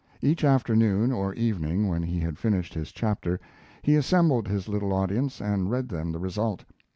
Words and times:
Each 0.19 0.43
afternoon 0.43 1.11
or 1.11 1.35
evening, 1.35 1.87
when 1.87 2.01
he 2.01 2.19
had 2.21 2.39
finished 2.39 2.73
his 2.73 2.91
chapter, 2.91 3.39
he 3.83 3.95
assembled 3.95 4.47
his 4.47 4.67
little 4.67 4.93
audience 4.93 5.39
and 5.39 5.69
read 5.69 5.89
them 5.89 6.11
the 6.11 6.17
result. 6.17 6.65